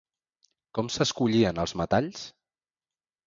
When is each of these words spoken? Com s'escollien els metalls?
Com 0.77 0.87
s'escollien 0.93 1.61
els 1.65 1.75
metalls? 1.83 2.23